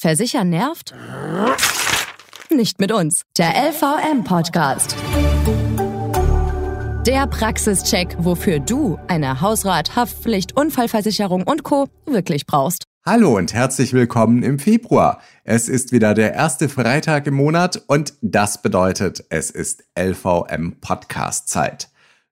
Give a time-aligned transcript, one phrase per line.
[0.00, 0.94] Versichern nervt?
[2.50, 3.26] Nicht mit uns.
[3.36, 4.96] Der LVM-Podcast.
[7.06, 11.86] Der Praxischeck, wofür du eine Hausrat, Haftpflicht, Unfallversicherung und Co.
[12.06, 12.84] wirklich brauchst.
[13.04, 15.20] Hallo und herzlich willkommen im Februar.
[15.44, 21.50] Es ist wieder der erste Freitag im Monat und das bedeutet, es ist LVM Podcast
[21.50, 21.89] Zeit.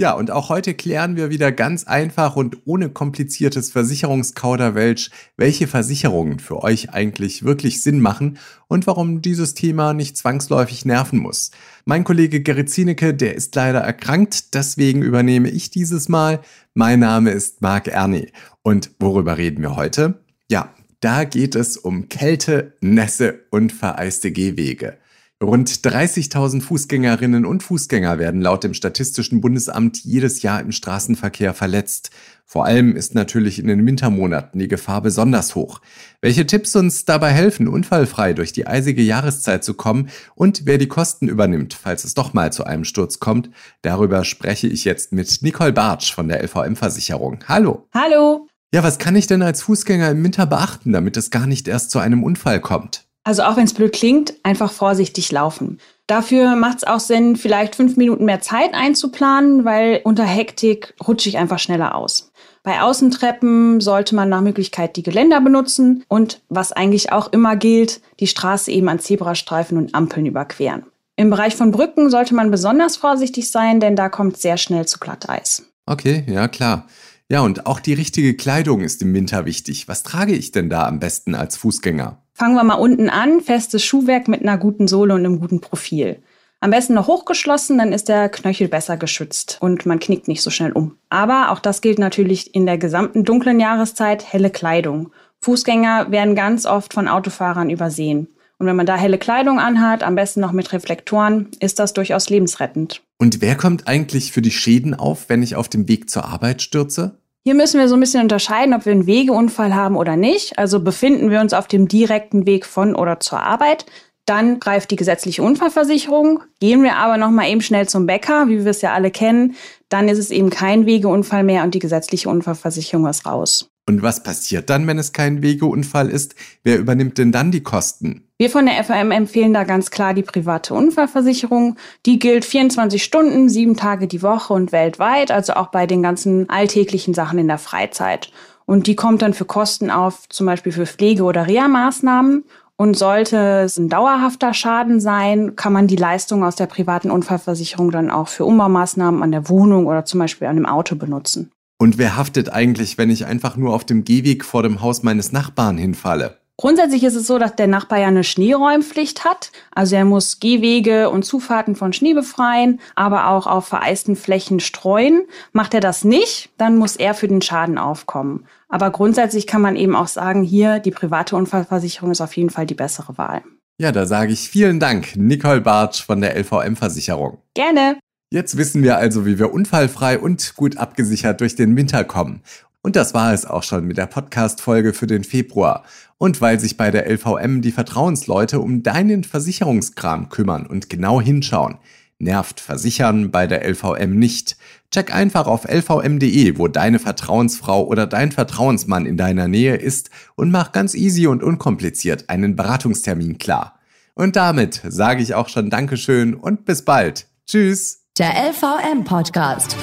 [0.00, 6.38] Ja, und auch heute klären wir wieder ganz einfach und ohne kompliziertes Versicherungskauderwelsch, welche Versicherungen
[6.38, 11.50] für euch eigentlich wirklich Sinn machen und warum dieses Thema nicht zwangsläufig nerven muss.
[11.84, 16.40] Mein Kollege Gerrit Zienecke, der ist leider erkrankt, deswegen übernehme ich dieses Mal.
[16.72, 18.32] Mein Name ist Marc Erni.
[18.62, 20.18] Und worüber reden wir heute?
[20.50, 24.96] Ja, da geht es um Kälte, Nässe und vereiste Gehwege.
[25.42, 32.10] Rund 30.000 Fußgängerinnen und Fußgänger werden laut dem Statistischen Bundesamt jedes Jahr im Straßenverkehr verletzt.
[32.44, 35.80] Vor allem ist natürlich in den Wintermonaten die Gefahr besonders hoch.
[36.20, 40.88] Welche Tipps uns dabei helfen, unfallfrei durch die eisige Jahreszeit zu kommen und wer die
[40.88, 43.48] Kosten übernimmt, falls es doch mal zu einem Sturz kommt,
[43.80, 47.44] darüber spreche ich jetzt mit Nicole Bartsch von der LVM-Versicherung.
[47.48, 47.88] Hallo.
[47.94, 48.46] Hallo.
[48.74, 51.92] Ja, was kann ich denn als Fußgänger im Winter beachten, damit es gar nicht erst
[51.92, 53.09] zu einem Unfall kommt?
[53.24, 55.78] Also auch wenn es blöd klingt, einfach vorsichtig laufen.
[56.06, 61.28] Dafür macht es auch Sinn, vielleicht fünf Minuten mehr Zeit einzuplanen, weil unter Hektik rutsche
[61.28, 62.32] ich einfach schneller aus.
[62.62, 68.00] Bei Außentreppen sollte man nach Möglichkeit die Geländer benutzen und was eigentlich auch immer gilt,
[68.20, 70.84] die Straße eben an Zebrastreifen und Ampeln überqueren.
[71.16, 74.98] Im Bereich von Brücken sollte man besonders vorsichtig sein, denn da kommt sehr schnell zu
[74.98, 75.64] Glatteis.
[75.86, 76.86] Okay, ja klar.
[77.30, 79.86] Ja, und auch die richtige Kleidung ist im Winter wichtig.
[79.86, 82.18] Was trage ich denn da am besten als Fußgänger?
[82.40, 83.42] Fangen wir mal unten an.
[83.42, 86.22] Festes Schuhwerk mit einer guten Sohle und einem guten Profil.
[86.60, 90.48] Am besten noch hochgeschlossen, dann ist der Knöchel besser geschützt und man knickt nicht so
[90.48, 90.96] schnell um.
[91.10, 95.10] Aber auch das gilt natürlich in der gesamten dunklen Jahreszeit, helle Kleidung.
[95.42, 98.28] Fußgänger werden ganz oft von Autofahrern übersehen.
[98.56, 102.30] Und wenn man da helle Kleidung anhat, am besten noch mit Reflektoren, ist das durchaus
[102.30, 103.02] lebensrettend.
[103.18, 106.62] Und wer kommt eigentlich für die Schäden auf, wenn ich auf dem Weg zur Arbeit
[106.62, 107.18] stürze?
[107.50, 110.56] Hier müssen wir so ein bisschen unterscheiden, ob wir einen Wegeunfall haben oder nicht.
[110.56, 113.86] Also befinden wir uns auf dem direkten Weg von oder zur Arbeit,
[114.24, 116.44] dann greift die gesetzliche Unfallversicherung.
[116.60, 119.56] Gehen wir aber noch mal eben schnell zum Bäcker, wie wir es ja alle kennen,
[119.88, 123.69] dann ist es eben kein Wegeunfall mehr und die gesetzliche Unfallversicherung ist raus.
[123.90, 126.36] Und was passiert dann, wenn es kein Wegeunfall ist?
[126.62, 128.22] Wer übernimmt denn dann die Kosten?
[128.38, 131.74] Wir von der FAM empfehlen da ganz klar die private Unfallversicherung.
[132.06, 136.48] Die gilt 24 Stunden, sieben Tage die Woche und weltweit, also auch bei den ganzen
[136.48, 138.30] alltäglichen Sachen in der Freizeit.
[138.64, 142.44] Und die kommt dann für Kosten auf, zum Beispiel für Pflege- oder Reha-Maßnahmen.
[142.76, 147.90] Und sollte es ein dauerhafter Schaden sein, kann man die Leistung aus der privaten Unfallversicherung
[147.90, 151.50] dann auch für Umbaumaßnahmen an der Wohnung oder zum Beispiel an dem Auto benutzen.
[151.80, 155.32] Und wer haftet eigentlich, wenn ich einfach nur auf dem Gehweg vor dem Haus meines
[155.32, 156.36] Nachbarn hinfalle?
[156.58, 159.50] Grundsätzlich ist es so, dass der Nachbar ja eine Schneeräumpflicht hat.
[159.70, 165.22] Also er muss Gehwege und Zufahrten von Schnee befreien, aber auch auf vereisten Flächen streuen.
[165.52, 168.44] Macht er das nicht, dann muss er für den Schaden aufkommen.
[168.68, 172.66] Aber grundsätzlich kann man eben auch sagen, hier die private Unfallversicherung ist auf jeden Fall
[172.66, 173.40] die bessere Wahl.
[173.80, 177.38] Ja, da sage ich vielen Dank, Nicole Bartsch von der LVM-Versicherung.
[177.54, 177.96] Gerne.
[178.32, 182.42] Jetzt wissen wir also, wie wir unfallfrei und gut abgesichert durch den Winter kommen.
[182.80, 185.82] Und das war es auch schon mit der Podcast-Folge für den Februar.
[186.16, 191.78] Und weil sich bei der LVM die Vertrauensleute um deinen Versicherungskram kümmern und genau hinschauen,
[192.20, 194.56] nervt Versichern bei der LVM nicht.
[194.92, 200.52] Check einfach auf lvm.de, wo deine Vertrauensfrau oder dein Vertrauensmann in deiner Nähe ist und
[200.52, 203.80] mach ganz easy und unkompliziert einen Beratungstermin klar.
[204.14, 207.26] Und damit sage ich auch schon Dankeschön und bis bald.
[207.46, 207.99] Tschüss.
[208.20, 209.74] Der LVM-Podcast.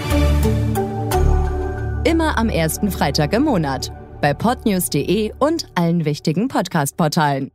[2.03, 3.91] Immer am ersten Freitag im Monat.
[4.21, 7.49] Bei podnews.de und allen wichtigen Podcast-Portalen.